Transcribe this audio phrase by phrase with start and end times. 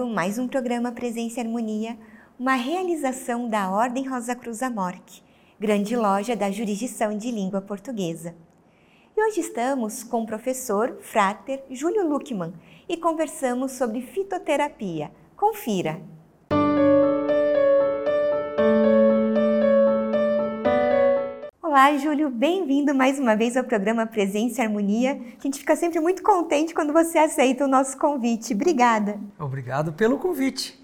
[0.00, 1.96] iniciando mais um programa Presença e Harmonia,
[2.38, 5.22] uma realização da Ordem Rosa Cruz Amorque,
[5.58, 8.34] grande loja da jurisdição de língua portuguesa.
[9.16, 12.54] E hoje estamos com o professor Frater Júlio Luckman
[12.88, 15.10] e conversamos sobre fitoterapia.
[15.36, 16.00] Confira!
[21.90, 25.20] Olá, Júlio, bem-vindo mais uma vez ao programa Presença e Harmonia.
[25.36, 28.54] A gente fica sempre muito contente quando você aceita o nosso convite.
[28.54, 29.18] Obrigada.
[29.36, 30.80] Obrigado pelo convite.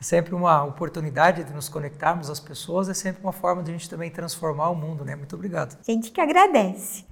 [0.00, 3.72] É sempre uma oportunidade de nos conectarmos às pessoas, é sempre uma forma de a
[3.72, 5.14] gente também transformar o mundo, né?
[5.14, 5.78] Muito obrigado.
[5.86, 7.04] Gente que agradece.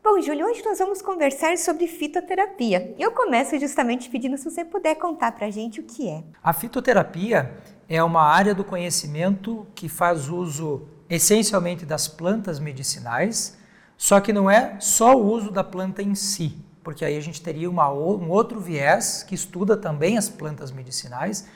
[0.00, 2.94] Bom, Júlio, hoje nós vamos conversar sobre fitoterapia.
[2.96, 6.22] Eu começo justamente pedindo se você puder contar para a gente o que é.
[6.40, 7.52] A fitoterapia
[7.88, 13.58] é uma área do conhecimento que faz uso essencialmente das plantas medicinais,
[13.98, 17.42] só que não é só o uso da planta em si, porque aí a gente
[17.42, 21.46] teria uma, um outro viés que estuda também as plantas medicinais.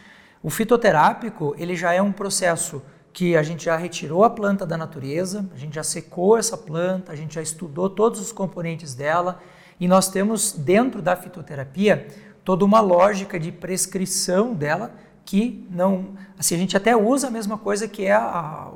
[0.42, 2.82] O fitoterápico ele já é um processo
[3.14, 7.10] que a gente já retirou a planta da natureza, a gente já secou essa planta,
[7.10, 9.40] a gente já estudou todos os componentes dela
[9.80, 12.08] e nós temos dentro da fitoterapia
[12.44, 17.56] toda uma lógica de prescrição dela que não, assim a gente até usa a mesma
[17.56, 18.70] coisa que é a,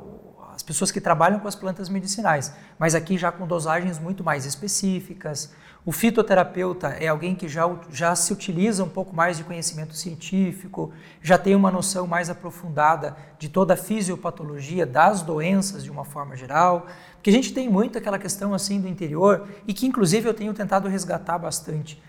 [0.61, 4.45] as pessoas que trabalham com as plantas medicinais, mas aqui já com dosagens muito mais
[4.45, 5.51] específicas.
[5.83, 10.93] O fitoterapeuta é alguém que já, já se utiliza um pouco mais de conhecimento científico,
[11.19, 16.37] já tem uma noção mais aprofundada de toda a fisiopatologia das doenças de uma forma
[16.37, 20.33] geral, porque a gente tem muito aquela questão assim do interior e que inclusive eu
[20.33, 21.99] tenho tentado resgatar bastante.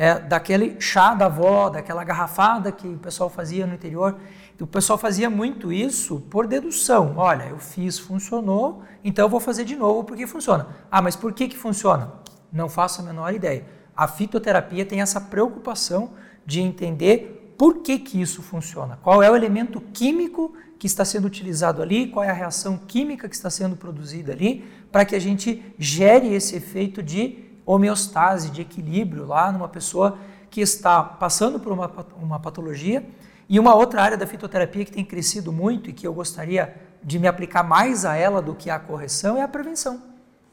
[0.00, 4.16] É, daquele chá da avó, daquela garrafada que o pessoal fazia no interior,
[4.60, 7.14] o pessoal fazia muito isso por dedução.
[7.16, 10.68] Olha, eu fiz, funcionou, então eu vou fazer de novo porque funciona.
[10.88, 12.12] Ah, mas por que, que funciona?
[12.52, 13.66] Não faço a menor ideia.
[13.96, 16.12] A fitoterapia tem essa preocupação
[16.46, 21.26] de entender por que, que isso funciona, qual é o elemento químico que está sendo
[21.26, 25.18] utilizado ali, qual é a reação química que está sendo produzida ali, para que a
[25.18, 30.16] gente gere esse efeito de homeostase, de equilíbrio lá numa pessoa
[30.50, 31.90] que está passando por uma,
[32.20, 33.06] uma patologia
[33.46, 37.18] e uma outra área da fitoterapia que tem crescido muito e que eu gostaria de
[37.18, 40.02] me aplicar mais a ela do que a correção é a prevenção.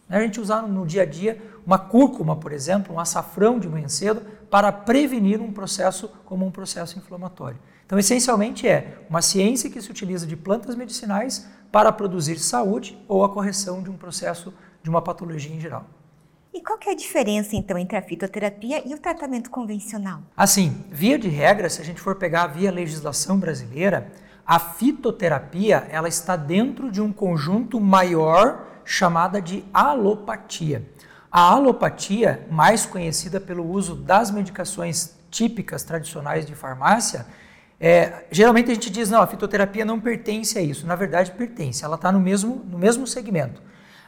[0.09, 3.87] A gente usar no dia a dia uma cúrcuma, por exemplo, um açafrão de manhã
[3.87, 4.21] cedo
[4.51, 7.57] para prevenir um processo como um processo inflamatório.
[7.85, 13.23] Então, essencialmente é uma ciência que se utiliza de plantas medicinais para produzir saúde ou
[13.23, 15.85] a correção de um processo de uma patologia em geral.
[16.55, 20.21] E qual é a diferença então entre a fitoterapia e o tratamento convencional?
[20.37, 24.09] Assim, via de regra, se a gente for pegar via legislação brasileira,
[24.47, 30.89] a fitoterapia ela está dentro de um conjunto maior chamada de alopatia.
[31.29, 37.25] A alopatia, mais conhecida pelo uso das medicações típicas tradicionais de farmácia,
[37.77, 40.87] é, geralmente a gente diz não, a fitoterapia não pertence a isso.
[40.87, 41.83] Na verdade, pertence.
[41.83, 43.61] Ela está no mesmo, no mesmo segmento.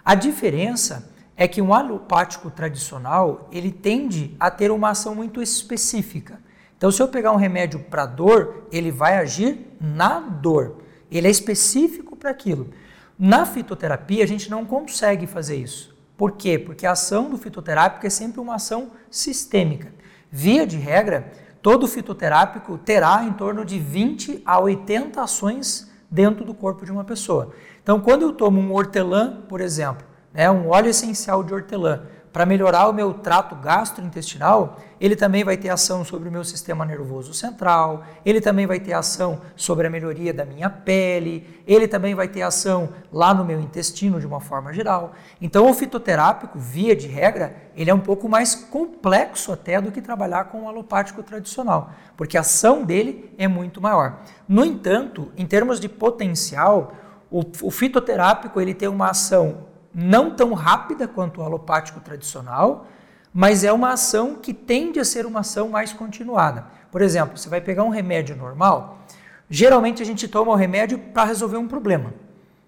[0.06, 6.40] A diferença é que um alopático tradicional ele tende a ter uma ação muito específica.
[6.76, 10.78] Então, se eu pegar um remédio para dor, ele vai agir na dor.
[11.12, 12.70] Ele é específico para aquilo.
[13.18, 15.96] Na fitoterapia, a gente não consegue fazer isso.
[16.18, 16.58] Por quê?
[16.58, 19.94] Porque a ação do fitoterápico é sempre uma ação sistêmica.
[20.32, 21.32] Via de regra,
[21.62, 27.04] todo fitoterápico terá em torno de 20 a 80 ações dentro do corpo de uma
[27.04, 27.54] pessoa.
[27.82, 32.02] Então, quando eu tomo um hortelã, por exemplo, né, um óleo essencial de hortelã,
[32.38, 36.86] para melhorar o meu trato gastrointestinal, ele também vai ter ação sobre o meu sistema
[36.86, 42.14] nervoso central, ele também vai ter ação sobre a melhoria da minha pele, ele também
[42.14, 45.14] vai ter ação lá no meu intestino de uma forma geral.
[45.42, 50.00] Então, o fitoterápico, via de regra, ele é um pouco mais complexo até do que
[50.00, 54.20] trabalhar com o alopático tradicional, porque a ação dele é muito maior.
[54.48, 56.94] No entanto, em termos de potencial,
[57.32, 62.88] o, o fitoterápico ele tem uma ação não tão rápida quanto o alopático tradicional,
[63.34, 66.66] mas é uma ação que tende a ser uma ação mais continuada.
[66.92, 69.00] Por exemplo, você vai pegar um remédio normal,
[69.50, 72.14] geralmente a gente toma o remédio para resolver um problema,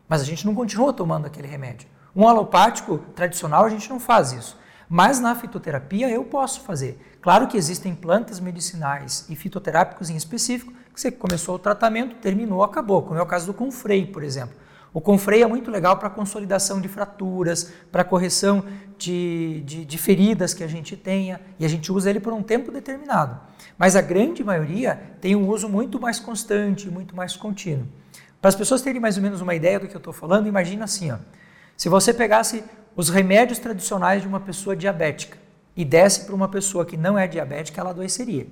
[0.07, 1.87] mas a gente não continua tomando aquele remédio.
[2.15, 4.57] Um alopático tradicional a gente não faz isso,
[4.89, 6.99] mas na fitoterapia eu posso fazer.
[7.21, 12.63] Claro que existem plantas medicinais e fitoterápicos em específico que você começou o tratamento, terminou,
[12.63, 14.55] acabou, como é o caso do confrei, por exemplo.
[14.93, 18.63] O confrei é muito legal para consolidação de fraturas, para correção
[18.97, 22.41] de, de, de, feridas que a gente tenha, e a gente usa ele por um
[22.41, 23.39] tempo determinado.
[23.77, 27.87] Mas a grande maioria tem um uso muito mais constante, muito mais contínuo.
[28.41, 30.85] Para as pessoas terem mais ou menos uma ideia do que eu estou falando, imagina
[30.85, 31.17] assim: ó,
[31.77, 32.63] se você pegasse
[32.95, 35.37] os remédios tradicionais de uma pessoa diabética
[35.75, 38.47] e desse para uma pessoa que não é diabética, ela adoeceria.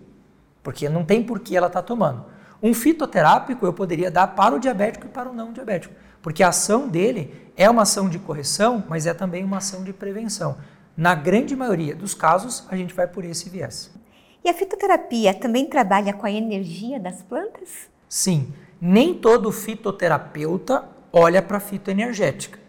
[0.61, 2.25] porque não tem por que ela estar tá tomando.
[2.61, 6.49] Um fitoterápico eu poderia dar para o diabético e para o não diabético, porque a
[6.49, 10.57] ação dele é uma ação de correção, mas é também uma ação de prevenção.
[10.95, 13.91] Na grande maioria dos casos, a gente vai por esse viés.
[14.43, 17.89] E a fitoterapia também trabalha com a energia das plantas?
[18.07, 22.59] Sim, nem todo fitoterapeuta olha para a fitoenergética,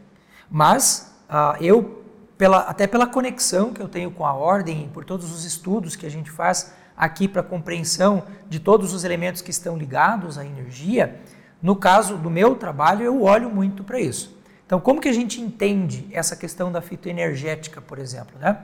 [0.51, 2.03] mas uh, eu,
[2.37, 6.07] pela, até pela conexão que eu tenho com a ordem, por todos os estudos que
[6.07, 11.21] a gente faz aqui para compreensão de todos os elementos que estão ligados à energia,
[11.63, 14.37] no caso do meu trabalho, eu olho muito para isso.
[14.65, 18.39] Então, como que a gente entende essa questão da fitoenergética, por exemplo?
[18.39, 18.59] Né?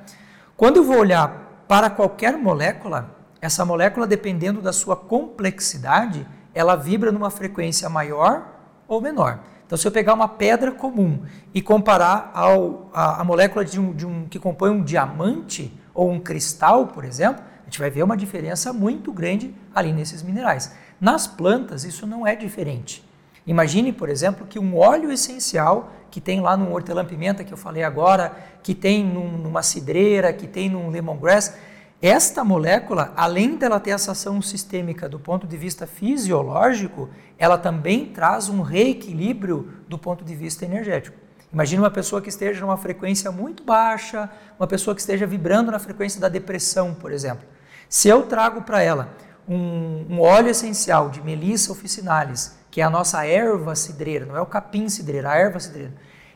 [0.56, 7.10] Quando eu vou olhar para qualquer molécula, essa molécula, dependendo da sua complexidade, ela vibra
[7.10, 8.46] numa frequência maior
[8.86, 9.40] ou menor.
[9.66, 13.92] Então, se eu pegar uma pedra comum e comparar ao, a, a molécula de um,
[13.92, 18.02] de um, que compõe um diamante ou um cristal, por exemplo, a gente vai ver
[18.02, 20.72] uma diferença muito grande ali nesses minerais.
[21.00, 23.04] Nas plantas, isso não é diferente.
[23.46, 27.82] Imagine, por exemplo, que um óleo essencial que tem lá no hortelã-pimenta que eu falei
[27.82, 31.54] agora, que tem num, numa cidreira, que tem num lemongrass,
[32.00, 37.08] esta molécula, além dela ter essa ação sistêmica do ponto de vista fisiológico,
[37.38, 41.16] ela também traz um reequilíbrio do ponto de vista energético.
[41.52, 45.78] Imagine uma pessoa que esteja numa frequência muito baixa, uma pessoa que esteja vibrando na
[45.78, 47.46] frequência da depressão, por exemplo.
[47.88, 49.08] Se eu trago para ela
[49.48, 54.40] um, um, óleo essencial de Melissa officinalis, que é a nossa erva cidreira, não é
[54.40, 55.92] o capim cidreira, a erva cidreira.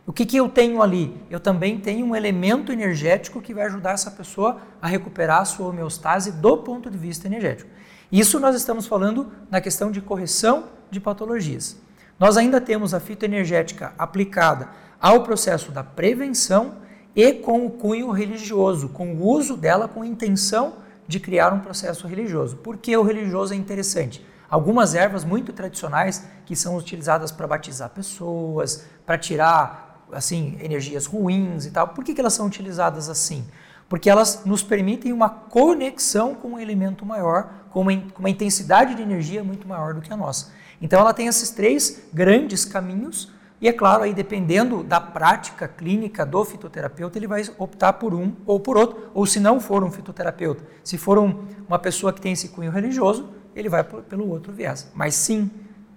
[0.06, 1.20] O que, que eu tenho ali?
[1.28, 5.68] Eu também tenho um elemento energético que vai ajudar essa pessoa a recuperar a sua
[5.68, 7.68] homeostase do ponto de vista energético.
[8.10, 11.76] Isso nós estamos falando na questão de correção de patologias.
[12.18, 16.76] Nós ainda temos a fitoenergética aplicada ao processo da prevenção
[17.14, 20.76] e com o cunho religioso, com o uso dela com intenção
[21.08, 22.56] de criar um processo religioso.
[22.58, 24.24] Por que o religioso é interessante?
[24.48, 31.66] algumas ervas muito tradicionais que são utilizadas para batizar pessoas, para tirar assim energias ruins
[31.66, 31.88] e tal.
[31.88, 33.46] Por que, que elas são utilizadas assim?
[33.88, 38.94] Porque elas nos permitem uma conexão com um elemento maior, com uma, com uma intensidade
[38.94, 40.52] de energia muito maior do que a nossa.
[40.80, 46.24] Então ela tem esses três grandes caminhos e é claro, aí dependendo da prática clínica
[46.24, 49.90] do fitoterapeuta, ele vai optar por um ou por outro, ou se não for um
[49.90, 54.52] fitoterapeuta, se for um, uma pessoa que tem esse cunho religioso, ele vai pelo outro
[54.52, 54.90] viés.
[54.94, 55.50] Mas sim,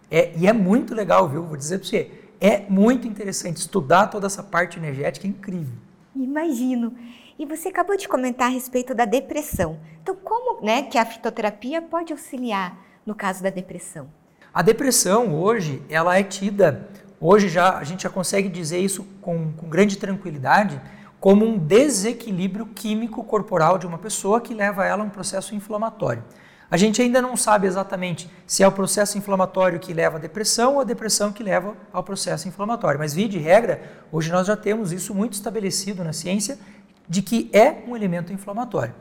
[0.10, 1.44] é, e é muito legal, viu?
[1.44, 5.76] Vou dizer para você, é muito interessante estudar toda essa parte energética, é incrível.
[6.16, 6.96] Imagino.
[7.38, 9.80] E você acabou de comentar a respeito da depressão.
[10.02, 14.10] Então, como né, que a fitoterapia pode auxiliar no caso da depressão?
[14.54, 16.90] A depressão hoje, ela é tida,
[17.22, 20.82] hoje já a gente já consegue dizer isso com, com grande tranquilidade,
[21.20, 26.24] como um desequilíbrio químico corporal de uma pessoa que leva ela a um processo inflamatório.
[26.72, 30.76] A gente ainda não sabe exatamente se é o processo inflamatório que leva à depressão
[30.76, 32.98] ou a depressão que leva ao processo inflamatório.
[32.98, 36.58] Mas, via de regra, hoje nós já temos isso muito estabelecido na ciência
[37.10, 38.96] de que é um elemento inflamatório.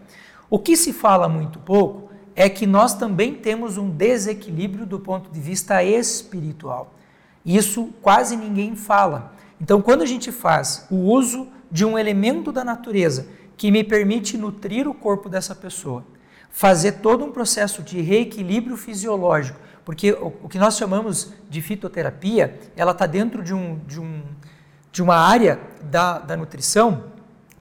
[0.51, 5.31] O que se fala muito pouco é que nós também temos um desequilíbrio do ponto
[5.31, 6.93] de vista espiritual.
[7.45, 9.33] Isso quase ninguém fala.
[9.61, 14.39] Então, quando a gente faz o uso de um elemento da natureza que me permite
[14.39, 16.05] nutrir o corpo dessa pessoa,
[16.51, 22.93] fazer todo um processo de reequilíbrio fisiológico, porque o, que nós chamamos de fitoterapia, ela
[22.93, 24.23] está dentro de, um, de, um,
[24.93, 27.11] de uma área da, da nutrição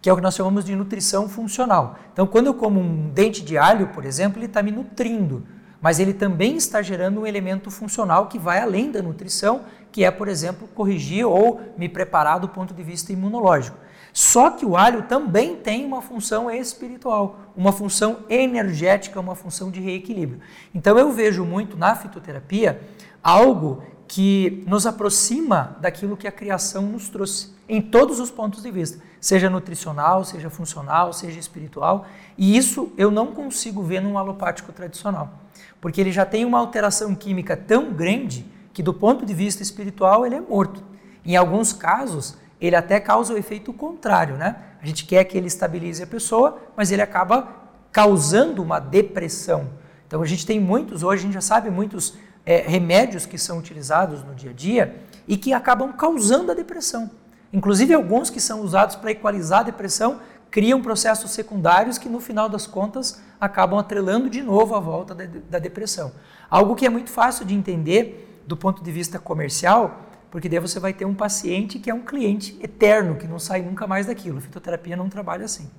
[0.01, 1.99] que é o que nós chamamos de nutrição funcional.
[2.13, 5.45] Então, quando eu como um dente de alho, por exemplo, ele está me nutrindo,
[5.81, 10.11] mas ele também está gerando um elemento funcional que vai além da nutrição, que é,
[10.11, 13.77] por exemplo, corrigir ou me preparar do ponto de vista imunológico.
[14.11, 19.79] Só que o alho também tem uma função espiritual, uma função energética, uma função de
[19.79, 20.41] reequilíbrio.
[20.73, 22.81] Então eu vejo muito na fitoterapia
[23.23, 28.71] algo que nos aproxima daquilo que a criação nos trouxe, em todos os pontos de
[28.71, 34.71] vista, seja nutricional, seja funcional, seja espiritual, e isso eu não consigo ver num alopático
[34.71, 35.31] tradicional,
[35.79, 40.25] porque ele já tem uma alteração química tão grande que do ponto de vista espiritual
[40.25, 40.83] ele é morto.
[41.23, 44.55] Em alguns casos, ele até causa o efeito contrário, né?
[44.81, 47.47] A gente quer que ele estabilize a pessoa, mas ele acaba
[47.91, 49.69] causando uma depressão.
[50.07, 53.57] Então a gente tem muitos, hoje a gente já sabe muitos é, remédios que são
[53.57, 54.95] utilizados no dia a dia
[55.27, 57.09] e que acabam causando a depressão.
[57.51, 60.19] Inclusive alguns que são usados para equalizar a depressão
[60.51, 65.25] criam processos secundários que no final das contas acabam atrelando de novo a volta da,
[65.49, 66.11] da depressão.
[66.49, 70.79] Algo que é muito fácil de entender do ponto de vista comercial porque daí você
[70.79, 74.39] vai ter um paciente que é um cliente eterno, que não sai nunca mais daquilo.
[74.39, 75.69] Fitoterapia não trabalha assim.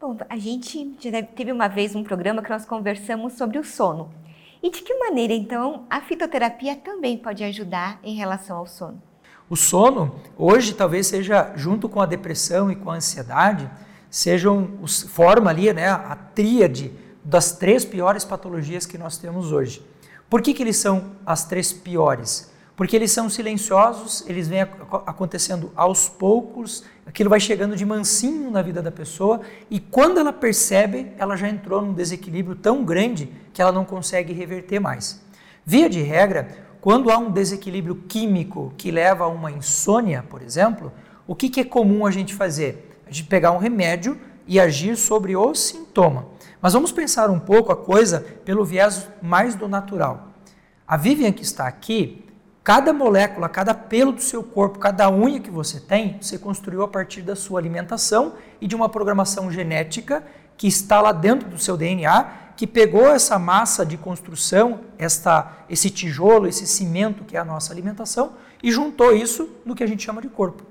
[0.00, 4.10] Bom, a gente já teve uma vez um programa que nós conversamos sobre o sono.
[4.62, 9.00] E de que maneira, então, a fitoterapia também pode ajudar em relação ao sono?
[9.48, 13.68] O sono, hoje, talvez seja, junto com a depressão e com a ansiedade,
[14.10, 14.68] sejam,
[15.08, 16.92] forma ali né, a tríade
[17.24, 19.82] das três piores patologias que nós temos hoje.
[20.28, 22.49] Por que, que eles são as três piores?
[22.80, 28.62] Porque eles são silenciosos, eles vêm acontecendo aos poucos, aquilo vai chegando de mansinho na
[28.62, 33.60] vida da pessoa e quando ela percebe, ela já entrou num desequilíbrio tão grande que
[33.60, 35.20] ela não consegue reverter mais.
[35.62, 36.48] Via de regra,
[36.80, 40.90] quando há um desequilíbrio químico que leva a uma insônia, por exemplo,
[41.26, 42.98] o que, que é comum a gente fazer?
[43.06, 46.28] A gente pegar um remédio e agir sobre o sintoma.
[46.62, 50.28] Mas vamos pensar um pouco a coisa pelo viés mais do natural.
[50.88, 52.24] A Vivian que está aqui,
[52.70, 56.86] cada molécula, cada pelo do seu corpo, cada unha que você tem, você construiu a
[56.88, 60.22] partir da sua alimentação e de uma programação genética
[60.56, 65.90] que está lá dentro do seu DNA, que pegou essa massa de construção, esta, esse
[65.90, 70.04] tijolo, esse cimento que é a nossa alimentação, e juntou isso no que a gente
[70.04, 70.62] chama de corpo.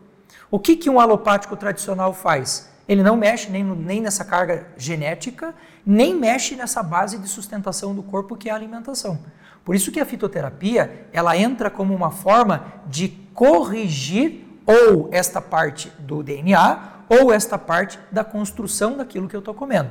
[0.49, 2.69] O que, que um alopático tradicional faz?
[2.87, 5.53] Ele não mexe nem, no, nem nessa carga genética,
[5.85, 9.19] nem mexe nessa base de sustentação do corpo que é a alimentação.
[9.63, 15.91] Por isso que a fitoterapia, ela entra como uma forma de corrigir ou esta parte
[15.99, 19.89] do DNA ou esta parte da construção daquilo que eu estou comendo.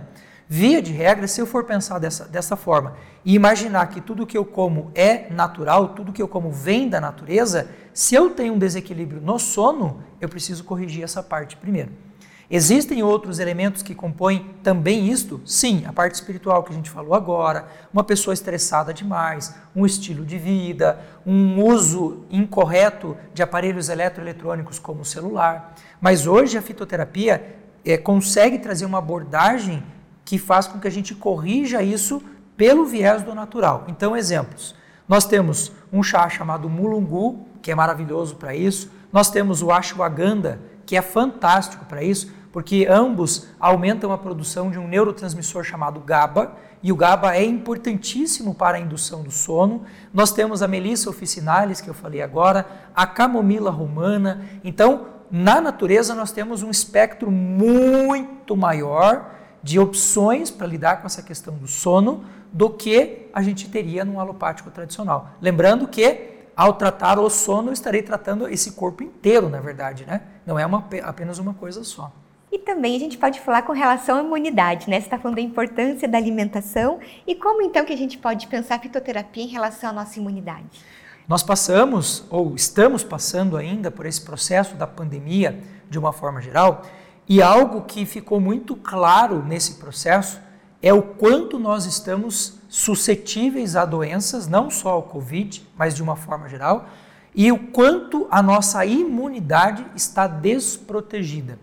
[0.50, 4.38] Via de regra, se eu for pensar dessa, dessa forma e imaginar que tudo que
[4.38, 8.58] eu como é natural, tudo que eu como vem da natureza, se eu tenho um
[8.58, 12.07] desequilíbrio no sono, eu preciso corrigir essa parte primeiro.
[12.50, 15.38] Existem outros elementos que compõem também isto?
[15.44, 20.24] Sim, a parte espiritual que a gente falou agora, uma pessoa estressada demais, um estilo
[20.24, 25.74] de vida, um uso incorreto de aparelhos eletroeletrônicos como o celular.
[26.00, 29.82] Mas hoje a fitoterapia é, consegue trazer uma abordagem
[30.24, 32.22] que faz com que a gente corrija isso
[32.56, 33.84] pelo viés do natural.
[33.88, 34.74] Então, exemplos.
[35.06, 38.90] Nós temos um chá chamado mulungu, que é maravilhoso para isso.
[39.12, 44.78] Nós temos o ashwagandha, que é fantástico para isso porque ambos aumentam a produção de
[44.78, 46.52] um neurotransmissor chamado GABA,
[46.82, 49.82] e o GABA é importantíssimo para a indução do sono.
[50.14, 54.44] Nós temos a Melissa officinalis, que eu falei agora, a camomila romana.
[54.62, 61.22] Então, na natureza, nós temos um espectro muito maior de opções para lidar com essa
[61.22, 65.30] questão do sono do que a gente teria num alopático tradicional.
[65.40, 70.22] Lembrando que, ao tratar o sono, estarei tratando esse corpo inteiro, na verdade, né?
[70.46, 72.10] Não é uma, apenas uma coisa só.
[72.50, 74.98] E também a gente pode falar com relação à imunidade, né?
[74.98, 78.76] Você está falando da importância da alimentação e como então que a gente pode pensar
[78.76, 80.82] a fitoterapia em relação à nossa imunidade?
[81.28, 86.82] Nós passamos, ou estamos passando ainda, por esse processo da pandemia de uma forma geral,
[87.28, 90.40] e algo que ficou muito claro nesse processo
[90.80, 96.16] é o quanto nós estamos suscetíveis a doenças, não só ao Covid, mas de uma
[96.16, 96.86] forma geral,
[97.34, 101.58] e o quanto a nossa imunidade está desprotegida.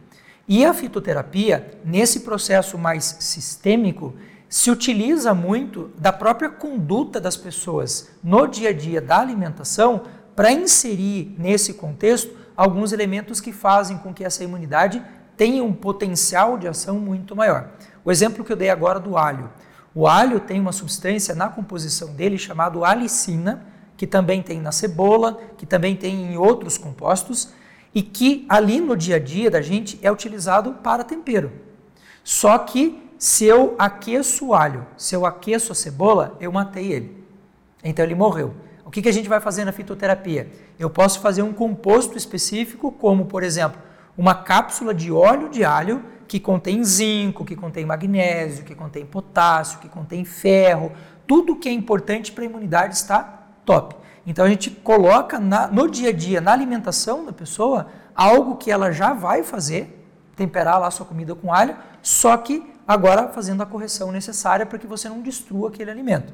[0.48, 4.14] E a fitoterapia, nesse processo mais sistêmico,
[4.48, 10.04] se utiliza muito da própria conduta das pessoas no dia a dia da alimentação
[10.36, 15.04] para inserir nesse contexto alguns elementos que fazem com que essa imunidade
[15.36, 17.70] tenha um potencial de ação muito maior.
[18.04, 19.50] O exemplo que eu dei agora do alho.
[19.94, 23.66] O alho tem uma substância na composição dele chamado alicina,
[23.98, 27.50] que também tem na cebola, que também tem em outros compostos,
[27.96, 31.50] e que ali no dia a dia da gente é utilizado para tempero.
[32.26, 37.24] Só que se eu aqueço o alho, se eu aqueço a cebola, eu matei ele.
[37.82, 38.54] Então ele morreu.
[38.84, 40.52] O que, que a gente vai fazer na fitoterapia?
[40.78, 43.82] Eu posso fazer um composto específico, como por exemplo,
[44.18, 49.80] uma cápsula de óleo de alho que contém zinco, que contém magnésio, que contém potássio,
[49.80, 50.92] que contém ferro,
[51.26, 53.96] tudo que é importante para a imunidade está top.
[54.26, 58.72] Então a gente coloca na, no dia a dia, na alimentação da pessoa, algo que
[58.72, 63.66] ela já vai fazer, temperar lá sua comida com alho, só que agora fazendo a
[63.66, 66.34] correção necessária para que você não destrua aquele alimento.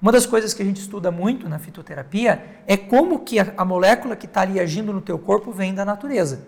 [0.00, 3.64] Uma das coisas que a gente estuda muito na fitoterapia é como que a, a
[3.64, 6.46] molécula que está ali agindo no teu corpo vem da natureza.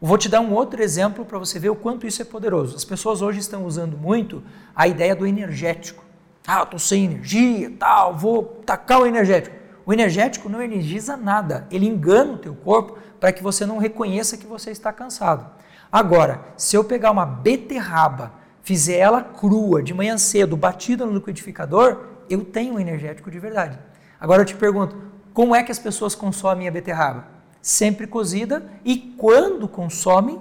[0.00, 2.74] Vou te dar um outro exemplo para você ver o quanto isso é poderoso.
[2.74, 4.42] As pessoas hoje estão usando muito
[4.74, 6.02] a ideia do energético.
[6.46, 9.59] Ah, eu estou sem energia, tal, vou tacar o energético.
[9.90, 14.36] O energético não energiza nada, ele engana o teu corpo para que você não reconheça
[14.36, 15.44] que você está cansado.
[15.90, 18.32] Agora, se eu pegar uma beterraba,
[18.62, 23.80] fizer ela crua, de manhã cedo, batida no liquidificador, eu tenho um energético de verdade.
[24.20, 24.96] Agora eu te pergunto,
[25.34, 27.26] como é que as pessoas consomem a beterraba?
[27.60, 30.40] Sempre cozida e quando consomem,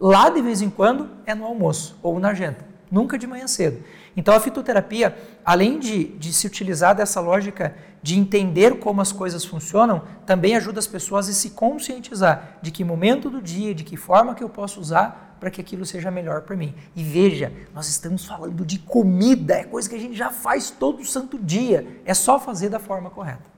[0.00, 2.64] lá de vez em quando, é no almoço ou na janta.
[2.90, 3.84] nunca de manhã cedo.
[4.16, 9.44] Então a fitoterapia, além de, de se utilizar dessa lógica de entender como as coisas
[9.44, 13.96] funcionam, também ajuda as pessoas a se conscientizar de que momento do dia, de que
[13.96, 16.74] forma que eu posso usar para que aquilo seja melhor para mim.
[16.94, 21.04] E veja, nós estamos falando de comida, é coisa que a gente já faz todo
[21.04, 23.56] santo dia, é só fazer da forma correta.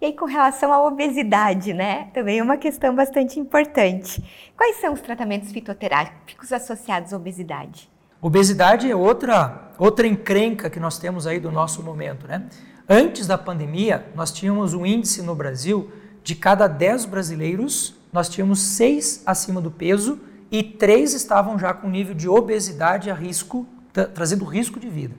[0.00, 2.10] E aí, com relação à obesidade, né?
[2.12, 4.22] Também é uma questão bastante importante.
[4.56, 7.91] Quais são os tratamentos fitoterápicos associados à obesidade?
[8.24, 12.46] Obesidade é outra, outra encrenca que nós temos aí do nosso momento, né?
[12.88, 15.90] Antes da pandemia, nós tínhamos um índice no Brasil
[16.22, 20.20] de cada 10 brasileiros, nós tínhamos 6 acima do peso
[20.52, 23.66] e 3 estavam já com nível de obesidade a risco,
[24.14, 25.16] trazendo risco de vida.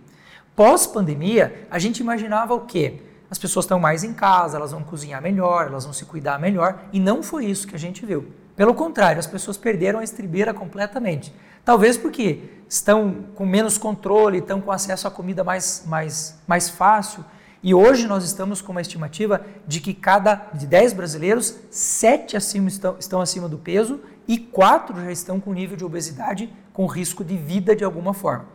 [0.55, 3.01] Pós-pandemia, a gente imaginava o quê?
[3.33, 6.83] as pessoas estão mais em casa, elas vão cozinhar melhor, elas vão se cuidar melhor,
[6.93, 8.27] e não foi isso que a gente viu.
[8.55, 11.33] Pelo contrário, as pessoas perderam a estribeira completamente.
[11.65, 17.23] Talvez porque estão com menos controle, estão com acesso à comida mais, mais, mais fácil.
[17.61, 22.67] E hoje nós estamos com uma estimativa de que cada de 10 brasileiros, 7 acima
[22.67, 27.23] estão, estão acima do peso e 4 já estão com nível de obesidade com risco
[27.23, 28.45] de vida de alguma forma.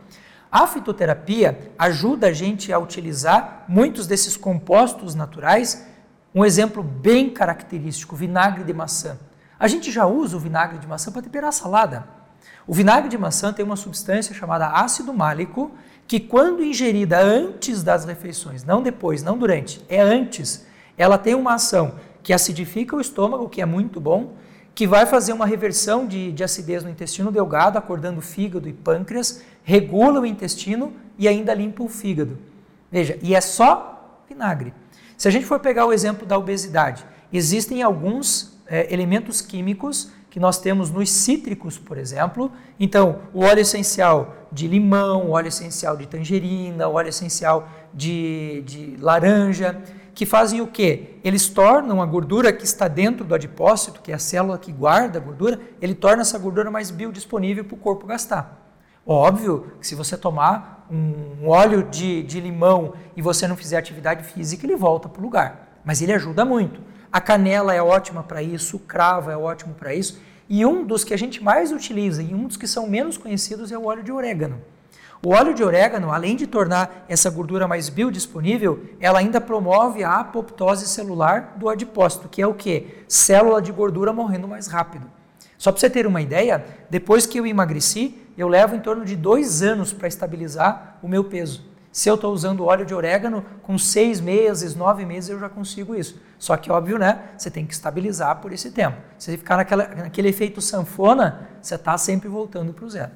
[0.51, 5.87] A fitoterapia ajuda a gente a utilizar muitos desses compostos naturais.
[6.33, 9.17] Um exemplo bem característico, vinagre de maçã.
[9.59, 12.18] A gente já usa o vinagre de maçã para temperar a salada.
[12.67, 15.71] O vinagre de maçã tem uma substância chamada ácido málico,
[16.07, 20.65] que quando ingerida antes das refeições, não depois, não durante, é antes,
[20.97, 24.33] ela tem uma ação que acidifica o estômago, que é muito bom,
[24.75, 29.41] que vai fazer uma reversão de, de acidez no intestino delgado, acordando fígado e pâncreas,
[29.63, 32.37] regula o intestino e ainda limpa o fígado.
[32.91, 34.73] Veja, e é só vinagre.
[35.17, 40.39] Se a gente for pegar o exemplo da obesidade, existem alguns é, elementos químicos que
[40.39, 42.51] nós temos nos cítricos, por exemplo.
[42.79, 48.63] Então, o óleo essencial de limão, o óleo essencial de tangerina, o óleo essencial de,
[48.65, 49.81] de laranja,
[50.13, 51.15] que fazem o quê?
[51.23, 55.17] Eles tornam a gordura que está dentro do adipócito, que é a célula que guarda
[55.17, 58.59] a gordura, ele torna essa gordura mais biodisponível para o corpo gastar.
[59.05, 64.23] Óbvio que se você tomar um óleo de, de limão e você não fizer atividade
[64.23, 65.79] física, ele volta para o lugar.
[65.85, 66.81] Mas ele ajuda muito.
[67.11, 70.19] A canela é ótima para isso, o cravo é ótimo para isso.
[70.47, 73.71] E um dos que a gente mais utiliza e um dos que são menos conhecidos
[73.71, 74.61] é o óleo de orégano.
[75.23, 80.19] O óleo de orégano, além de tornar essa gordura mais biodisponível, ela ainda promove a
[80.19, 83.03] apoptose celular do adipócito, que é o que?
[83.07, 85.05] Célula de gordura morrendo mais rápido.
[85.57, 89.17] Só para você ter uma ideia, depois que eu emagreci, eu levo em torno de
[89.17, 91.68] dois anos para estabilizar o meu peso.
[91.91, 95.95] Se eu estou usando óleo de orégano, com seis meses, nove meses eu já consigo
[95.95, 96.21] isso.
[96.37, 97.31] Só que, óbvio, né?
[97.37, 98.97] Você tem que estabilizar por esse tempo.
[99.17, 103.11] Se você ficar naquela, naquele efeito sanfona, você está sempre voltando para o zero.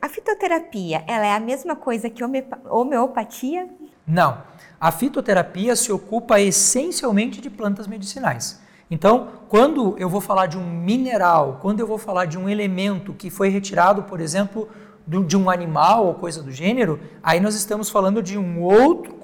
[0.00, 2.22] A fitoterapia, ela é a mesma coisa que
[2.70, 3.68] homeopatia?
[4.06, 4.38] Não.
[4.80, 8.60] A fitoterapia se ocupa essencialmente de plantas medicinais.
[8.90, 13.12] Então, quando eu vou falar de um mineral, quando eu vou falar de um elemento
[13.14, 14.68] que foi retirado, por exemplo,
[15.06, 19.14] de um animal ou coisa do gênero, aí nós estamos falando de um outro,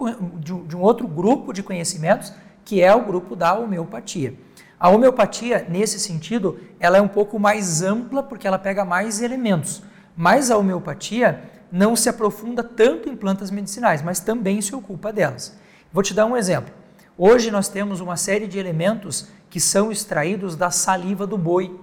[0.66, 2.32] de um outro grupo de conhecimentos
[2.64, 4.34] que é o grupo da homeopatia.
[4.78, 9.82] A homeopatia, nesse sentido, ela é um pouco mais ampla porque ela pega mais elementos.
[10.16, 15.56] Mas a homeopatia não se aprofunda tanto em plantas medicinais, mas também se ocupa delas.
[15.92, 16.72] Vou te dar um exemplo.
[17.16, 21.78] Hoje nós temos uma série de elementos que são extraídos da saliva do boi.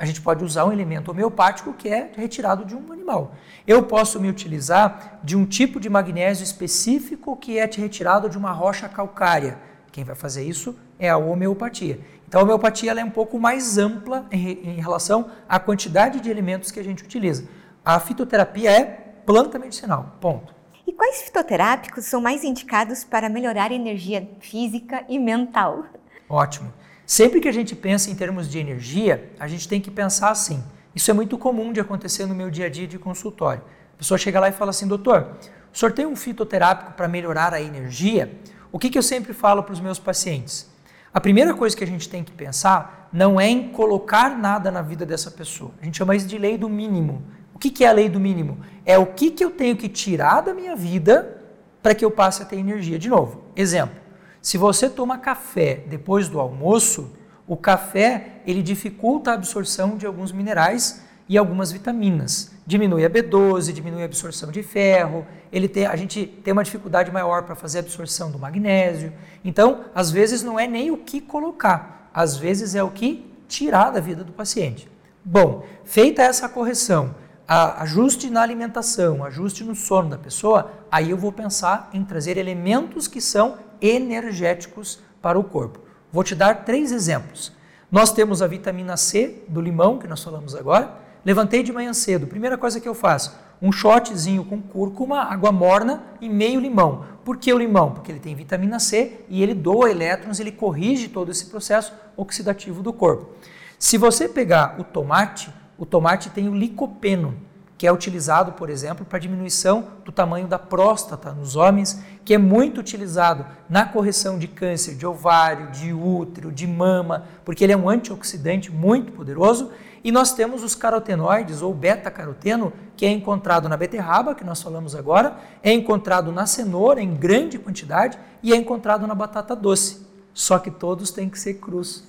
[0.00, 3.34] A gente pode usar um elemento homeopático que é retirado de um animal.
[3.66, 8.50] Eu posso me utilizar de um tipo de magnésio específico que é retirado de uma
[8.50, 9.58] rocha calcária.
[9.92, 12.00] Quem vai fazer isso é a homeopatia.
[12.26, 16.70] Então, a homeopatia é um pouco mais ampla em, em relação à quantidade de elementos
[16.70, 17.46] que a gente utiliza.
[17.84, 18.84] A fitoterapia é
[19.26, 20.16] planta medicinal.
[20.18, 20.54] Ponto.
[20.86, 25.84] E quais fitoterápicos são mais indicados para melhorar a energia física e mental?
[26.26, 26.72] Ótimo.
[27.10, 30.62] Sempre que a gente pensa em termos de energia, a gente tem que pensar assim.
[30.94, 33.62] Isso é muito comum de acontecer no meu dia a dia de consultório.
[33.94, 35.26] A pessoa chega lá e fala assim, doutor,
[35.72, 38.38] o senhor tem um fitoterápico para melhorar a energia?
[38.70, 40.70] O que, que eu sempre falo para os meus pacientes?
[41.12, 44.82] A primeira coisa que a gente tem que pensar não é em colocar nada na
[44.82, 45.72] vida dessa pessoa.
[45.82, 47.24] A gente chama isso de lei do mínimo
[47.60, 48.58] que, que é a lei do mínimo?
[48.86, 51.36] É o que, que eu tenho que tirar da minha vida
[51.82, 52.98] para que eu passe a ter energia.
[52.98, 53.94] De novo, exemplo:
[54.42, 57.12] se você toma café depois do almoço,
[57.46, 62.52] o café ele dificulta a absorção de alguns minerais e algumas vitaminas.
[62.66, 67.10] Diminui a B12, diminui a absorção de ferro, ele tem, a gente tem uma dificuldade
[67.10, 69.12] maior para fazer a absorção do magnésio.
[69.44, 73.90] Então, às vezes não é nem o que colocar, às vezes é o que tirar
[73.90, 74.88] da vida do paciente.
[75.24, 77.14] Bom, feita essa correção,
[77.50, 83.08] ajuste na alimentação, ajuste no sono da pessoa, aí eu vou pensar em trazer elementos
[83.08, 85.80] que são energéticos para o corpo.
[86.12, 87.52] Vou te dar três exemplos.
[87.90, 90.94] Nós temos a vitamina C do limão, que nós falamos agora.
[91.24, 96.04] Levantei de manhã cedo, primeira coisa que eu faço, um shotzinho com cúrcuma, água morna
[96.20, 97.04] e meio limão.
[97.24, 97.90] Por que o limão?
[97.90, 102.80] Porque ele tem vitamina C e ele doa elétrons, ele corrige todo esse processo oxidativo
[102.80, 103.30] do corpo.
[103.76, 107.34] Se você pegar o tomate, o tomate tem o licopeno,
[107.78, 112.38] que é utilizado, por exemplo, para diminuição do tamanho da próstata nos homens, que é
[112.38, 117.76] muito utilizado na correção de câncer de ovário, de útero, de mama, porque ele é
[117.78, 119.70] um antioxidante muito poderoso.
[120.04, 124.94] E nós temos os carotenoides ou beta-caroteno, que é encontrado na beterraba, que nós falamos
[124.94, 130.06] agora, é encontrado na cenoura em grande quantidade e é encontrado na batata doce.
[130.34, 132.04] Só que todos têm que ser crus.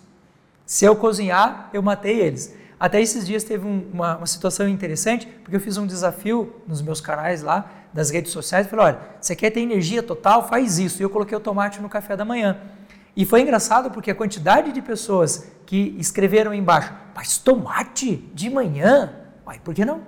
[0.66, 2.60] Se eu cozinhar, eu matei eles.
[2.82, 6.82] Até esses dias teve um, uma, uma, situação interessante, porque eu fiz um desafio nos
[6.82, 10.48] meus canais lá, das redes sociais, falei, olha, você quer ter energia total?
[10.48, 11.00] Faz isso.
[11.00, 12.60] E eu coloquei o tomate no café da manhã.
[13.16, 19.14] E foi engraçado porque a quantidade de pessoas que escreveram embaixo, mas tomate de manhã?
[19.46, 20.02] Uai, por que não?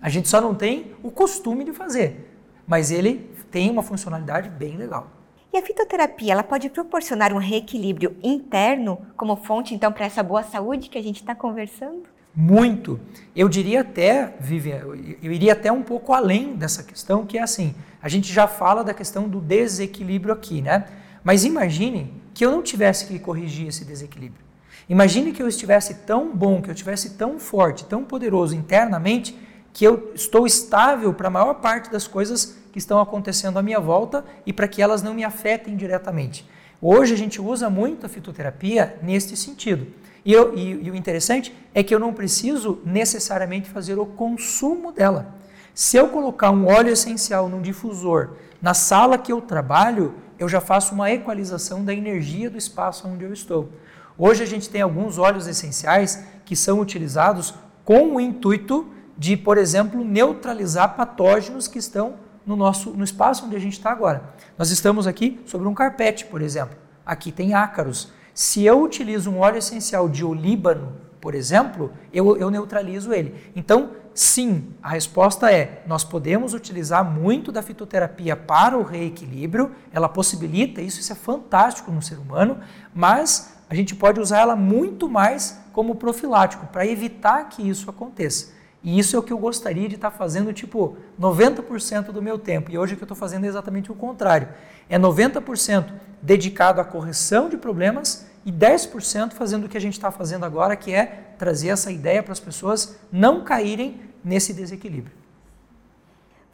[0.00, 4.76] A gente só não tem o costume de fazer, mas ele tem uma funcionalidade bem
[4.76, 5.10] legal.
[5.56, 10.42] E a fitoterapia, ela pode proporcionar um reequilíbrio interno como fonte, então, para essa boa
[10.42, 12.02] saúde que a gente está conversando?
[12.34, 13.00] Muito.
[13.34, 14.82] Eu diria até, Vivian,
[15.22, 18.84] eu iria até um pouco além dessa questão, que é assim, a gente já fala
[18.84, 20.88] da questão do desequilíbrio aqui, né?
[21.24, 24.44] Mas imagine que eu não tivesse que corrigir esse desequilíbrio.
[24.90, 29.34] Imagine que eu estivesse tão bom, que eu estivesse tão forte, tão poderoso internamente,
[29.72, 33.80] que eu estou estável para a maior parte das coisas que estão acontecendo à minha
[33.80, 36.46] volta e para que elas não me afetem diretamente.
[36.78, 39.86] Hoje a gente usa muito a fitoterapia neste sentido.
[40.22, 44.92] E, eu, e, e o interessante é que eu não preciso necessariamente fazer o consumo
[44.92, 45.34] dela.
[45.72, 50.60] Se eu colocar um óleo essencial num difusor na sala que eu trabalho, eu já
[50.60, 53.70] faço uma equalização da energia do espaço onde eu estou.
[54.18, 57.54] Hoje a gente tem alguns óleos essenciais que são utilizados
[57.86, 58.86] com o intuito
[59.16, 63.90] de, por exemplo, neutralizar patógenos que estão no nosso no espaço onde a gente está
[63.90, 64.34] agora.
[64.56, 66.76] Nós estamos aqui sobre um carpete, por exemplo.
[67.04, 68.12] Aqui tem ácaros.
[68.32, 73.50] Se eu utilizo um óleo essencial de olíbano, por exemplo, eu, eu neutralizo ele.
[73.56, 80.08] Então, sim, a resposta é: nós podemos utilizar muito da fitoterapia para o reequilíbrio, ela
[80.08, 82.60] possibilita isso, isso é fantástico no ser humano,
[82.94, 88.54] mas a gente pode usar ela muito mais como profilático, para evitar que isso aconteça.
[88.86, 92.38] E isso é o que eu gostaria de estar tá fazendo, tipo, 90% do meu
[92.38, 92.70] tempo.
[92.70, 94.48] E hoje o que eu estou fazendo é exatamente o contrário.
[94.88, 100.12] É 90% dedicado à correção de problemas e 10% fazendo o que a gente está
[100.12, 105.16] fazendo agora, que é trazer essa ideia para as pessoas não caírem nesse desequilíbrio.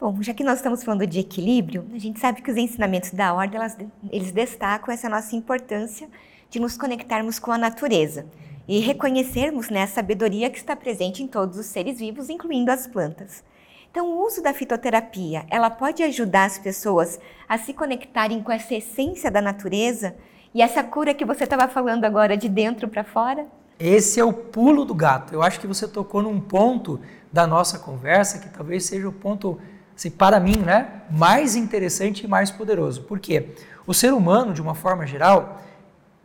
[0.01, 3.31] Bom, já que nós estamos falando de equilíbrio, a gente sabe que os ensinamentos da
[3.31, 3.77] ordem, elas,
[4.11, 6.09] eles destacam essa nossa importância
[6.49, 8.25] de nos conectarmos com a natureza
[8.67, 12.87] e reconhecermos né, a sabedoria que está presente em todos os seres vivos, incluindo as
[12.87, 13.43] plantas.
[13.91, 18.73] Então, o uso da fitoterapia, ela pode ajudar as pessoas a se conectarem com essa
[18.73, 20.15] essência da natureza
[20.53, 23.45] e essa cura que você estava falando agora de dentro para fora?
[23.79, 25.33] Esse é o pulo do gato.
[25.33, 26.99] Eu acho que você tocou num ponto
[27.31, 29.59] da nossa conversa que talvez seja o ponto,
[29.95, 33.03] assim, para mim, né, mais interessante e mais poderoso.
[33.03, 33.49] Por quê?
[33.85, 35.61] O ser humano, de uma forma geral,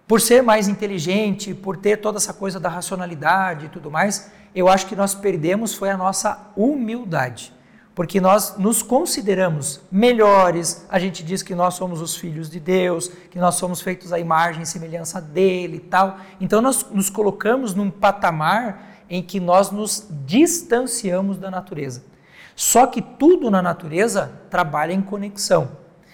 [0.08, 4.66] por ser mais inteligente, por ter toda essa coisa da racionalidade e tudo mais, eu
[4.66, 7.52] acho que nós perdemos foi a nossa humildade.
[7.94, 13.08] Porque nós nos consideramos melhores, a gente diz que nós somos os filhos de Deus,
[13.30, 16.18] que nós somos feitos à imagem e semelhança dele e tal.
[16.40, 22.04] Então nós nos colocamos num patamar em que nós nos distanciamos da natureza.
[22.54, 25.72] Só que tudo na natureza trabalha em conexão.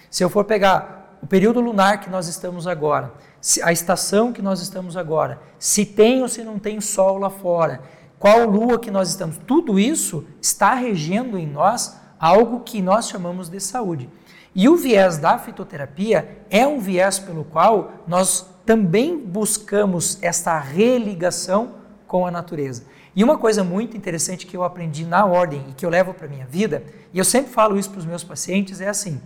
[0.09, 3.13] Se eu for pegar o período lunar que nós estamos agora,
[3.61, 7.81] a estação que nós estamos agora, se tem ou se não tem sol lá fora,
[8.17, 13.49] qual lua que nós estamos, tudo isso está regendo em nós algo que nós chamamos
[13.49, 14.09] de saúde.
[14.55, 21.75] E o viés da fitoterapia é um viés pelo qual nós também buscamos esta religação
[22.07, 22.83] com a natureza.
[23.15, 26.25] E uma coisa muito interessante que eu aprendi na ordem e que eu levo para
[26.25, 29.21] a minha vida, e eu sempre falo isso para os meus pacientes, é assim: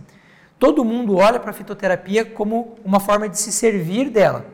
[0.60, 4.44] Todo mundo olha para a fitoterapia como uma forma de se servir dela.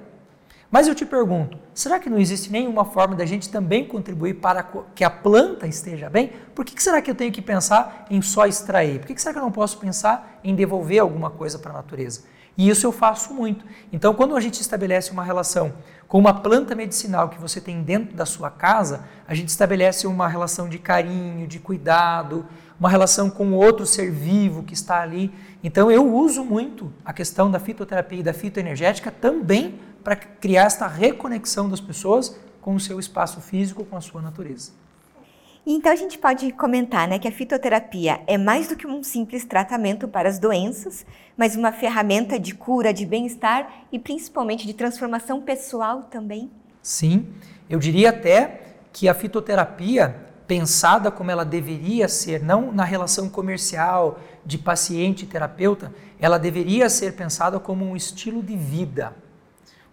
[0.71, 4.63] Mas eu te pergunto, será que não existe nenhuma forma da gente também contribuir para
[4.95, 6.31] que a planta esteja bem?
[6.55, 9.01] Por que será que eu tenho que pensar em só extrair?
[9.01, 12.23] Por que será que eu não posso pensar em devolver alguma coisa para a natureza?
[12.57, 13.65] E isso eu faço muito.
[13.93, 15.75] Então, quando a gente estabelece uma relação
[16.09, 20.27] com uma planta medicinal que você tem dentro da sua casa, a gente estabelece uma
[20.27, 22.47] relação de carinho, de cuidado,
[22.79, 25.33] uma relação com outro ser vivo que está ali.
[25.63, 30.87] Então, eu uso muito a questão da fitoterapia e da fitoenergética também para criar esta
[30.87, 34.86] reconexão das pessoas com o seu espaço físico, com a sua natureza.
[35.69, 39.45] Então a gente pode comentar né, que a fitoterapia é mais do que um simples
[39.45, 41.05] tratamento para as doenças,
[41.37, 46.49] mas uma ferramenta de cura, de bem-estar e principalmente de transformação pessoal também.
[46.81, 47.27] Sim,
[47.69, 48.61] eu diria até
[48.93, 50.15] que a fitoterapia,
[50.47, 56.89] pensada como ela deveria ser, não na relação comercial de paciente e terapeuta, ela deveria
[56.89, 59.17] ser pensada como um estilo de vida.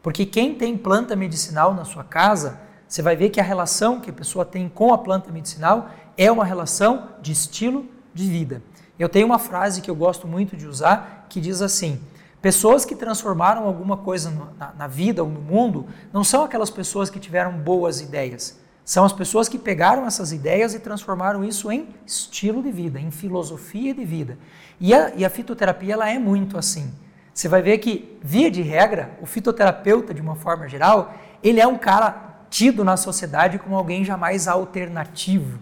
[0.03, 2.61] Porque quem tem planta medicinal na sua casa
[2.93, 6.31] você vai ver que a relação que a pessoa tem com a planta medicinal é
[6.31, 8.61] uma relação de estilo de vida.
[8.99, 11.99] Eu tenho uma frase que eu gosto muito de usar que diz assim:
[12.39, 17.09] pessoas que transformaram alguma coisa na, na vida ou no mundo não são aquelas pessoas
[17.09, 18.59] que tiveram boas ideias.
[18.85, 23.09] São as pessoas que pegaram essas ideias e transformaram isso em estilo de vida, em
[23.09, 24.37] filosofia de vida.
[24.79, 26.93] E a, e a fitoterapia ela é muito assim.
[27.33, 31.65] Você vai ver que, via de regra, o fitoterapeuta, de uma forma geral, ele é
[31.65, 35.57] um cara tido na sociedade como alguém jamais alternativo.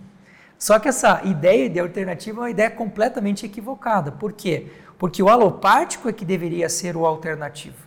[0.60, 4.12] Só que essa ideia de alternativa é uma ideia completamente equivocada.
[4.12, 4.68] Por quê?
[5.00, 7.78] Porque o alopático é que deveria ser o alternativo.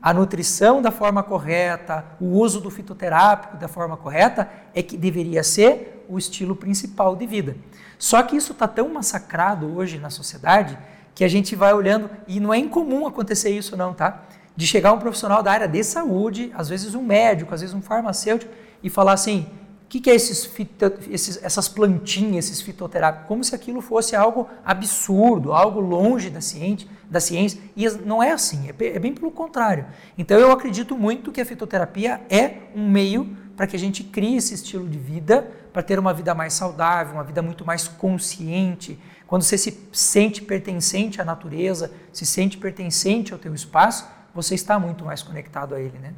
[0.00, 5.42] A nutrição da forma correta, o uso do fitoterápico da forma correta é que deveria
[5.42, 7.58] ser o estilo principal de vida.
[7.98, 10.78] Só que isso está tão massacrado hoje na sociedade
[11.14, 14.22] que a gente vai olhando, e não é incomum acontecer isso não, tá?
[14.56, 17.82] De chegar um profissional da área de saúde, às vezes um médico, às vezes um
[17.82, 19.46] farmacêutico, e falar assim:
[19.84, 23.28] o que, que é esses, fito, esses, essas plantinhas, esses fitoterápicos?
[23.28, 27.60] Como se aquilo fosse algo absurdo, algo longe da ciência, da ciência.
[27.76, 29.86] E não é assim, é, é bem pelo contrário.
[30.16, 34.36] Então eu acredito muito que a fitoterapia é um meio para que a gente crie
[34.36, 38.98] esse estilo de vida, para ter uma vida mais saudável, uma vida muito mais consciente.
[39.26, 44.78] Quando você se sente pertencente à natureza, se sente pertencente ao teu espaço, você está
[44.78, 46.12] muito mais conectado a ele, né?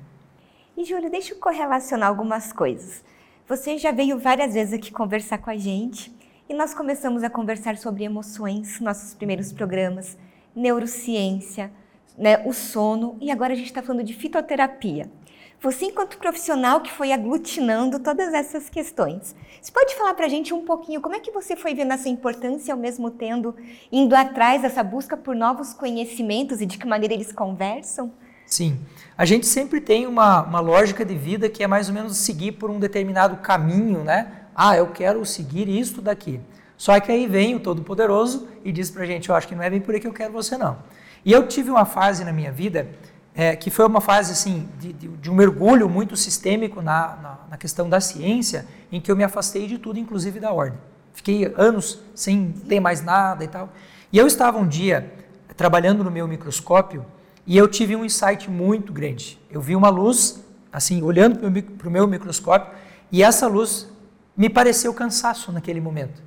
[0.76, 3.04] E Júlio, deixa eu correlacionar algumas coisas.
[3.48, 6.14] Você já veio várias vezes aqui conversar com a gente
[6.48, 10.16] e nós começamos a conversar sobre emoções, nossos primeiros programas,
[10.54, 11.70] neurociência,
[12.16, 15.10] né, o sono e agora a gente está falando de fitoterapia.
[15.60, 20.52] Você, enquanto profissional que foi aglutinando todas essas questões, você pode falar para a gente
[20.52, 23.54] um pouquinho como é que você foi vendo essa importância ao mesmo tempo
[23.90, 28.12] indo atrás dessa busca por novos conhecimentos e de que maneira eles conversam?
[28.46, 28.78] Sim.
[29.18, 32.52] A gente sempre tem uma, uma lógica de vida que é mais ou menos seguir
[32.52, 34.44] por um determinado caminho, né?
[34.54, 36.38] Ah, eu quero seguir isto daqui.
[36.76, 39.70] Só que aí vem o Todo-Poderoso e diz pra gente: Eu acho que não é
[39.70, 40.78] bem por aí que eu quero você, não.
[41.24, 42.88] E eu tive uma fase na minha vida
[43.36, 47.38] é, que foi uma fase assim de, de, de um mergulho muito sistêmico na, na,
[47.50, 50.78] na, questão da ciência, em que eu me afastei de tudo, inclusive da ordem.
[51.12, 53.68] Fiquei anos sem ter mais nada e tal.
[54.10, 55.12] E eu estava um dia
[55.54, 57.04] trabalhando no meu microscópio
[57.46, 59.38] e eu tive um insight muito grande.
[59.50, 62.72] Eu vi uma luz, assim, olhando para o meu microscópio,
[63.12, 63.86] e essa luz
[64.34, 66.22] me pareceu cansaço naquele momento.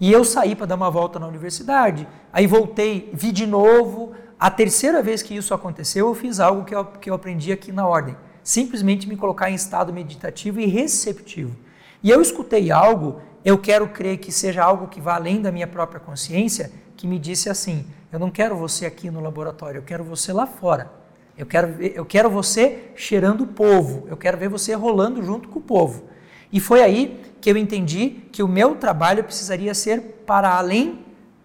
[0.00, 4.50] E eu saí para dar uma volta na universidade, aí voltei, vi de novo, a
[4.50, 7.86] terceira vez que isso aconteceu, eu fiz algo que eu, que eu aprendi aqui na
[7.86, 8.16] ordem.
[8.42, 11.54] Simplesmente me colocar em estado meditativo e receptivo.
[12.02, 15.66] E eu escutei algo, eu quero crer que seja algo que vá além da minha
[15.66, 20.02] própria consciência, que me disse assim: eu não quero você aqui no laboratório, eu quero
[20.02, 20.90] você lá fora.
[21.36, 25.58] Eu quero, eu quero você cheirando o povo, eu quero ver você rolando junto com
[25.58, 26.04] o povo.
[26.50, 31.04] E foi aí que eu entendi que o meu trabalho precisaria ser para além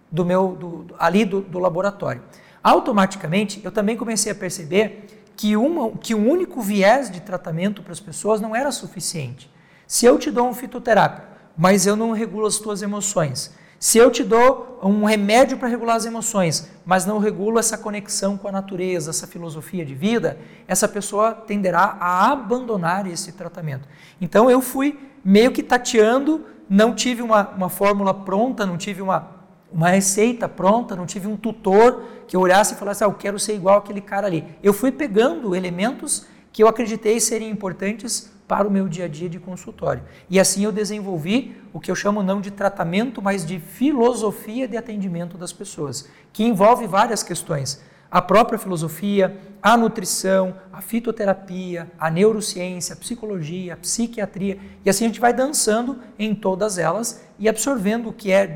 [0.09, 2.21] do meu do, ali do, do laboratório.
[2.65, 7.91] Automaticamente, eu também comecei a perceber que, uma, que um único viés de tratamento para
[7.91, 9.47] as pessoas não era suficiente.
[9.85, 14.09] Se eu te dou um fitoterápico, mas eu não regulo as tuas emoções, se eu
[14.09, 18.51] te dou um remédio para regular as emoções, mas não regulo essa conexão com a
[18.51, 23.87] natureza, essa filosofia de vida, essa pessoa tenderá a abandonar esse tratamento.
[24.19, 29.34] Então eu fui meio que tateando, não tive uma, uma fórmula pronta, não tive uma,
[29.75, 33.37] uma receita pronta, não tive um tutor que eu olhasse e falasse, ah, eu quero
[33.37, 34.45] ser igual aquele cara ali.
[34.63, 39.27] Eu fui pegando elementos que eu acreditei serem importantes para o meu dia a dia
[39.27, 40.01] de consultório.
[40.29, 44.77] E assim eu desenvolvi o que eu chamo não de tratamento, mas de filosofia de
[44.77, 47.83] atendimento das pessoas, que envolve várias questões
[48.15, 55.03] a própria filosofia, a nutrição, a fitoterapia, a neurociência, a psicologia, a psiquiatria, e assim
[55.03, 58.47] a gente vai dançando em todas elas e absorvendo o que é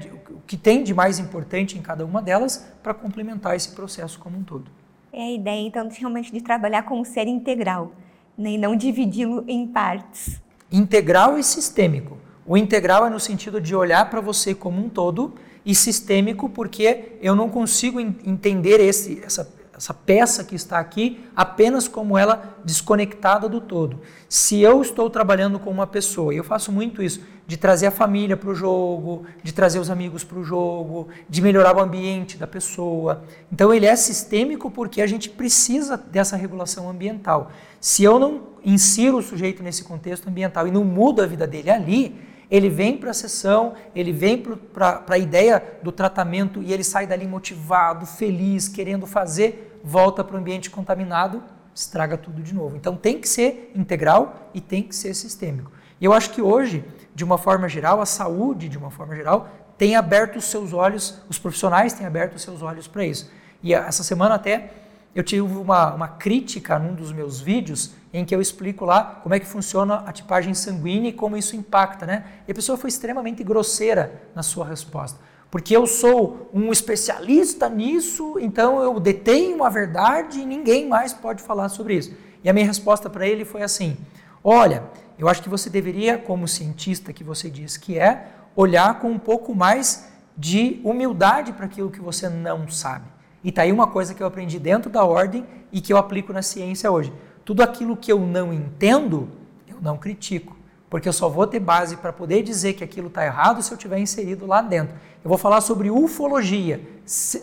[0.50, 4.42] que tem de mais importante em cada uma delas para complementar esse processo como um
[4.42, 4.66] todo.
[5.14, 7.92] É a ideia, então, realmente de trabalhar como ser integral
[8.36, 10.42] né, e não dividi-lo em partes.
[10.72, 12.18] Integral e sistêmico.
[12.48, 17.20] O integral é no sentido de olhar para você como um todo e sistêmico porque
[17.22, 23.48] eu não consigo entender esse, essa, essa peça que está aqui apenas como ela desconectada
[23.48, 24.02] do todo.
[24.28, 27.92] Se eu estou trabalhando com uma pessoa, e eu faço muito isso, de trazer a
[27.92, 32.38] família para o jogo, de trazer os amigos para o jogo, de melhorar o ambiente
[32.38, 33.24] da pessoa.
[33.50, 37.50] Então ele é sistêmico porque a gente precisa dessa regulação ambiental.
[37.80, 41.72] Se eu não insiro o sujeito nesse contexto ambiental e não mudo a vida dele
[41.72, 44.38] ali, ele vem para a sessão, ele vem
[44.74, 50.36] para a ideia do tratamento e ele sai dali motivado, feliz, querendo fazer volta para
[50.36, 52.76] o ambiente contaminado, estraga tudo de novo.
[52.76, 55.72] Então tem que ser integral e tem que ser sistêmico.
[56.00, 59.50] E eu acho que hoje, de uma forma geral, a saúde, de uma forma geral,
[59.78, 63.32] tem aberto os seus olhos, os profissionais têm aberto os seus olhos para isso.
[63.62, 64.72] E essa semana até
[65.16, 69.36] eu tive uma, uma crítica num dos meus vídeos em que eu explico lá como
[69.36, 72.26] é que funciona a tipagem sanguínea e como isso impacta, né?
[72.48, 75.20] E a pessoa foi extremamente grosseira na sua resposta
[75.52, 81.42] porque eu sou um especialista nisso, então eu detenho a verdade e ninguém mais pode
[81.42, 82.16] falar sobre isso.
[82.44, 83.98] E a minha resposta para ele foi assim:
[84.44, 84.84] olha,
[85.18, 89.20] eu acho que você deveria, como cientista que você diz que é, olhar com um
[89.20, 90.08] pouco mais
[90.38, 93.06] de humildade para aquilo que você não sabe.
[93.44, 96.32] E tá aí uma coisa que eu aprendi dentro da ordem e que eu aplico
[96.32, 97.12] na ciência hoje.
[97.44, 99.30] Tudo aquilo que eu não entendo,
[99.68, 100.59] eu não critico
[100.90, 103.78] porque eu só vou ter base para poder dizer que aquilo está errado se eu
[103.78, 104.96] tiver inserido lá dentro.
[105.24, 106.82] Eu vou falar sobre ufologia.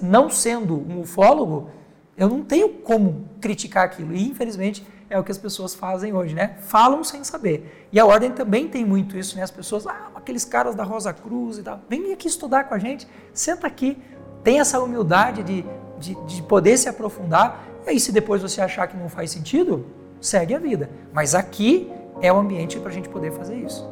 [0.03, 1.71] Não sendo um ufólogo,
[2.17, 4.15] eu não tenho como criticar aquilo.
[4.15, 6.57] E infelizmente é o que as pessoas fazem hoje, né?
[6.63, 7.89] Falam sem saber.
[7.93, 9.43] E a ordem também tem muito isso, né?
[9.43, 12.79] As pessoas, ah, aqueles caras da Rosa Cruz e tal, vem aqui estudar com a
[12.79, 13.97] gente, senta aqui,
[14.43, 15.65] tem essa humildade de,
[15.99, 17.65] de, de poder se aprofundar.
[17.87, 19.87] E aí, se depois você achar que não faz sentido,
[20.21, 20.91] segue a vida.
[21.13, 23.89] Mas aqui é o ambiente para a gente poder fazer isso.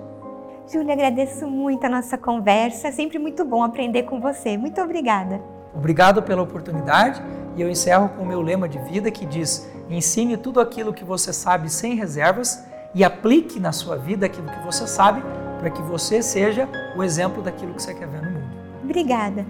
[0.67, 2.89] Júlia, agradeço muito a nossa conversa.
[2.89, 4.57] É sempre muito bom aprender com você.
[4.57, 5.41] Muito obrigada.
[5.75, 7.21] Obrigado pela oportunidade
[7.57, 11.05] e eu encerro com o meu lema de vida que diz: ensine tudo aquilo que
[11.05, 15.21] você sabe sem reservas e aplique na sua vida aquilo que você sabe
[15.59, 18.55] para que você seja o exemplo daquilo que você quer ver no mundo.
[18.83, 19.45] Obrigada.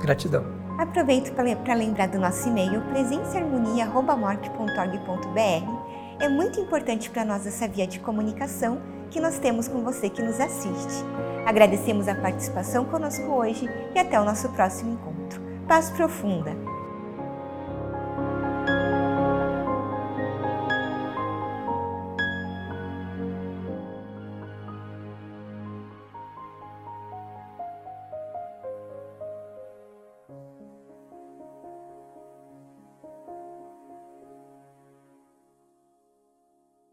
[0.00, 0.44] Gratidão.
[0.78, 5.77] Aproveito para lembrar do nosso e-mail presenciaharmonia.org.br
[6.20, 10.22] é muito importante para nós essa via de comunicação que nós temos com você que
[10.22, 11.04] nos assiste.
[11.46, 15.40] Agradecemos a participação conosco hoje e até o nosso próximo encontro.
[15.66, 16.67] Paz profunda!